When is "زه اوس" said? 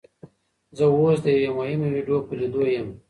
0.77-1.17